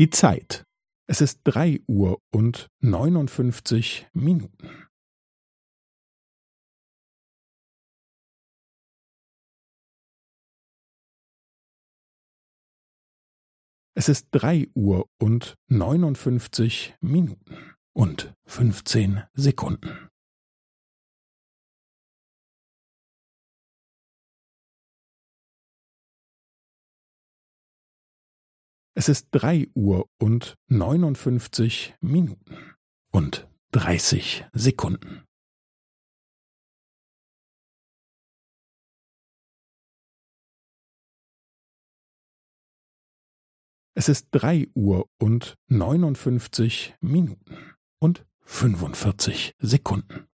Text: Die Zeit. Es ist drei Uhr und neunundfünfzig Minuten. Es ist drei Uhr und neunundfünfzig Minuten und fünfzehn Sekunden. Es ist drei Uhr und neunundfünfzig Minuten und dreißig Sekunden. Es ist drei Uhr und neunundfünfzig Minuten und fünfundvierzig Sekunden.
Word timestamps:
Die 0.00 0.08
Zeit. 0.08 0.64
Es 1.06 1.20
ist 1.20 1.42
drei 1.44 1.78
Uhr 1.86 2.22
und 2.32 2.68
neunundfünfzig 2.80 4.08
Minuten. 4.14 4.88
Es 13.94 14.08
ist 14.08 14.28
drei 14.30 14.68
Uhr 14.74 15.06
und 15.18 15.56
neunundfünfzig 15.68 16.96
Minuten 17.02 17.74
und 17.92 18.32
fünfzehn 18.46 19.24
Sekunden. 19.34 20.09
Es 29.00 29.08
ist 29.08 29.28
drei 29.30 29.66
Uhr 29.74 30.10
und 30.18 30.58
neunundfünfzig 30.66 31.94
Minuten 32.02 32.74
und 33.10 33.48
dreißig 33.70 34.44
Sekunden. 34.52 35.24
Es 43.94 44.10
ist 44.10 44.28
drei 44.32 44.68
Uhr 44.74 45.08
und 45.18 45.54
neunundfünfzig 45.68 46.94
Minuten 47.00 47.56
und 48.00 48.26
fünfundvierzig 48.40 49.54
Sekunden. 49.60 50.29